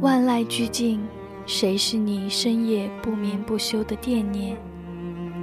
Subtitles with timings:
[0.00, 1.00] 万籁俱静，
[1.46, 4.56] 谁是你深夜不眠不休的惦念？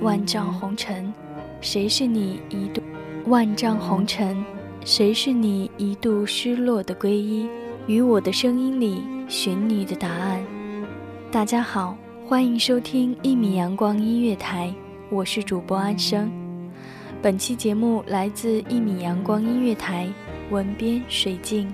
[0.00, 1.12] 万丈红尘，
[1.60, 2.82] 谁是你一度？
[3.26, 4.44] 万丈红尘，
[4.84, 7.48] 谁是你一度失落的皈依？
[7.86, 10.42] 于我的声音里寻你的答案。
[11.30, 11.96] 大家好。
[12.24, 14.72] 欢迎收听一米阳光音乐台，
[15.10, 16.30] 我是主播安生。
[17.20, 20.08] 本期节目来自一米阳光音乐台，
[20.48, 21.70] 文编水镜。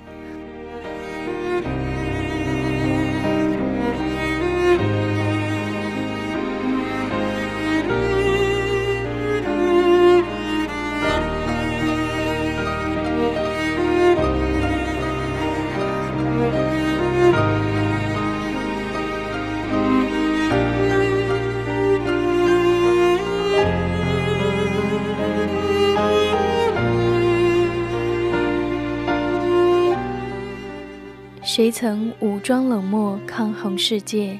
[31.48, 34.38] 谁曾武装冷漠抗衡世界？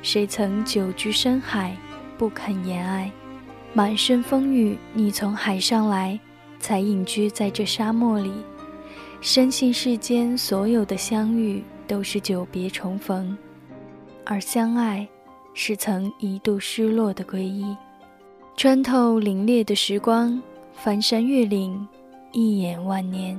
[0.00, 1.76] 谁曾久居深海
[2.16, 3.12] 不肯言爱？
[3.74, 6.18] 满身风雨，你从海上来，
[6.58, 8.32] 才隐居在这沙漠里。
[9.20, 13.36] 深信世间所有的相遇都是久别重逢，
[14.24, 15.06] 而相爱
[15.52, 17.76] 是曾一度失落的皈依。
[18.56, 21.86] 穿透凛冽的时光，翻山越岭，
[22.32, 23.38] 一眼万年。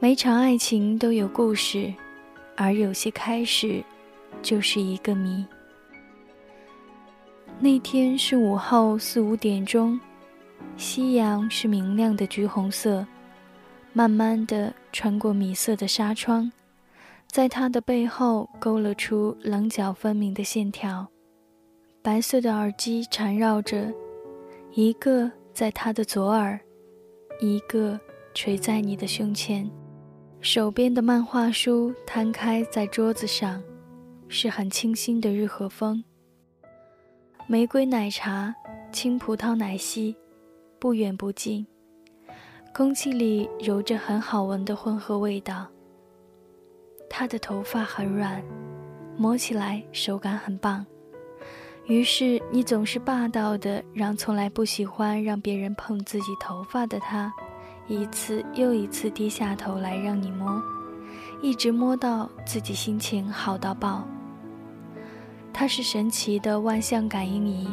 [0.00, 1.92] 每场爱情都有故事，
[2.56, 3.82] 而有些开始，
[4.42, 5.46] 就是一个谜。
[7.58, 9.98] 那天是午后四五点钟，
[10.76, 13.06] 夕阳是明亮的橘红色，
[13.92, 16.52] 慢慢的穿过米色的纱窗，
[17.28, 21.06] 在他的背后勾勒出棱角分明的线条。
[22.02, 23.90] 白色的耳机缠绕着，
[24.72, 26.60] 一个在他的左耳，
[27.40, 27.98] 一个
[28.34, 29.70] 垂在你的胸前。
[30.44, 33.62] 手边的漫画书摊开在桌子上，
[34.28, 36.04] 是很清新的日和风。
[37.46, 38.54] 玫瑰奶茶、
[38.92, 40.14] 青葡萄奶昔，
[40.78, 41.66] 不远不近。
[42.74, 45.66] 空气里揉着很好闻的混合味道。
[47.08, 48.44] 他的头发很软，
[49.16, 50.84] 摸起来手感很棒。
[51.86, 57.32] 于是你总是霸道的让从来不喜欢让别人碰自己头发的他。
[57.86, 60.62] 一次又一次低下头来让你摸，
[61.42, 64.06] 一直摸到自己心情好到爆。
[65.52, 67.68] 它是神奇的万向感应仪，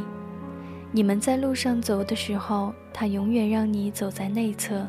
[0.92, 4.86] 你们在路上走的时候，它永远让你走在内侧。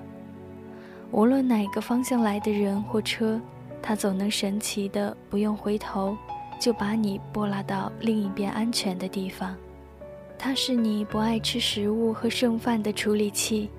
[1.12, 3.40] 无论哪个方向来的人或车，
[3.80, 6.16] 它总能神奇的不用回头，
[6.60, 9.54] 就把你拨拉到另一边安全的地方。
[10.36, 13.70] 它是你不爱吃食物和剩饭的处理器。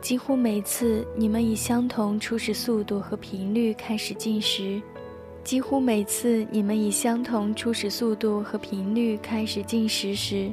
[0.00, 4.80] 几乎每次你们以相同初始速度和频率开始进食，
[5.42, 10.52] 几乎每次你们以相同初始速度和频率开始进食时，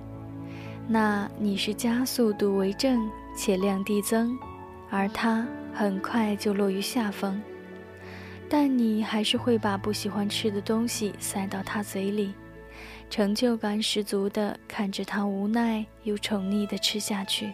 [0.88, 3.08] 那你是加速度为正
[3.38, 4.36] 且量递增，
[4.90, 7.40] 而它很快就落于下风。
[8.50, 12.34] 但你还是会把不喜欢吃的东西塞到他嘴里，
[13.10, 17.54] 成就感十足地看着他无奈又宠溺地吃下去。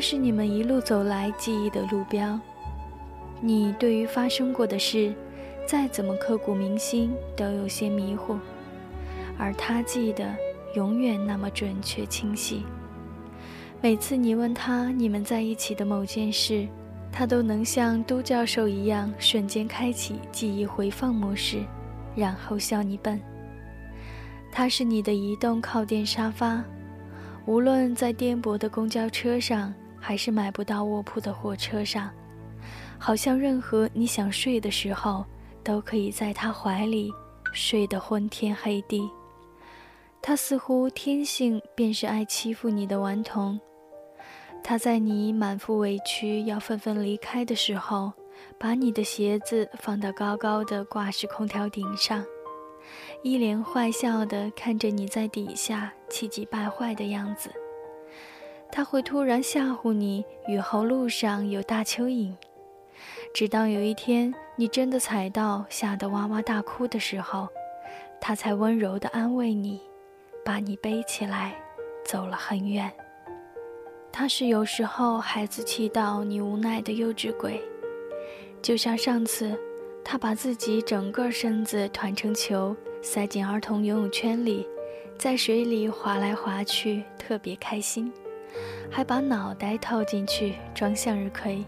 [0.00, 2.38] 是你们一路走来记忆的路标。
[3.40, 5.12] 你对于发生过的事，
[5.66, 8.38] 再怎么刻骨铭心，都有些迷糊，
[9.38, 10.34] 而他记得
[10.74, 12.64] 永远那么准确清晰。
[13.80, 16.68] 每次你问他你们在一起的某件事，
[17.10, 21.62] 他都能像都教授一样瞬间开启记忆回放模式，
[22.14, 23.20] 然后笑你笨。
[24.52, 26.62] 他是你的移动靠垫沙发，
[27.46, 32.10] 无论在颠簸的公交车上，还是买不到卧铺的火车上。
[32.98, 35.24] 好像任何你想睡的时候，
[35.62, 37.12] 都可以在他怀里
[37.52, 39.08] 睡得昏天黑地。
[40.22, 43.58] 他似乎天性便是爱欺负你的顽童。
[44.62, 48.12] 他在你满腹委屈要纷纷离开的时候，
[48.58, 52.22] 把你的鞋子放到高高的挂式空调顶上，
[53.22, 57.50] 一脸坏笑地看着你在底下气急败坏的样子。
[58.72, 62.32] 他会突然吓唬你，雨后路上有大蚯蚓。
[63.34, 67.48] 直到有一天，你真的踩到，吓得哇哇大哭的时候，
[68.20, 69.80] 他才温柔地安慰你，
[70.44, 71.54] 把你背起来，
[72.04, 72.90] 走了很远。
[74.12, 77.62] 他是有时候孩子气到你无奈的幼稚鬼，
[78.60, 79.58] 就像上次，
[80.04, 84.66] 他把自己整个身子团成球，塞进儿童游泳圈里，
[85.16, 88.12] 在水里划来划去，特别开心，
[88.90, 91.64] 还把脑袋套进去装向日葵。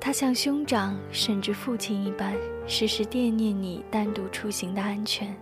[0.00, 2.34] 他像兄长甚至父亲一般，
[2.66, 5.36] 时时惦念你单独出行的安全，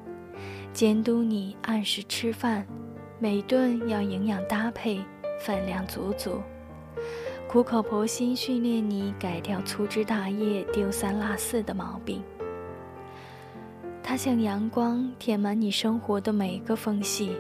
[0.72, 2.66] 监督你按时吃饭，
[3.19, 5.00] 每顿要营养搭配，
[5.40, 6.40] 分量足足，
[7.46, 12.22] 苦口婆心训练你改掉粗枝大叶、丢三落四的毛病。
[14.02, 17.37] 他像阳光，填满你生活的每个缝隙，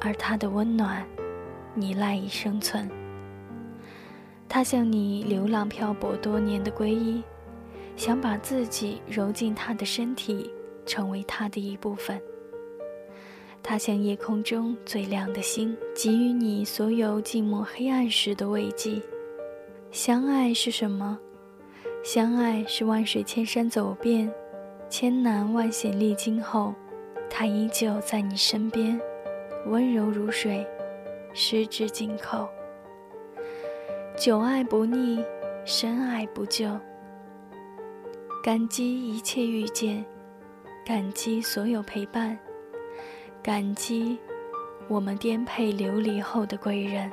[0.00, 1.04] 而他的温暖，
[1.76, 2.90] 你赖以生存。
[4.48, 7.22] 他像你流浪漂泊多年的皈依，
[7.96, 10.50] 想把自己揉进他的身体，
[10.84, 12.20] 成为他的一部分。
[13.62, 19.02] 他像夜空中最亮的星，给予你所有寂寞黑暗时的慰藉。
[19.90, 21.18] 相爱是什么？
[22.04, 24.32] 相爱是万水千山走遍，
[24.88, 26.72] 千难万险历经后，
[27.28, 29.00] 他依旧在你身边，
[29.66, 30.64] 温柔如水，
[31.38, 32.48] 十指紧扣。
[34.16, 35.22] 久爱不腻，
[35.66, 36.66] 深爱不旧。
[38.42, 40.02] 感激一切遇见，
[40.82, 42.38] 感激所有陪伴，
[43.42, 44.18] 感激
[44.88, 47.12] 我们颠沛流离后的贵人。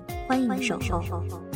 [0.31, 1.50] 欢迎守候。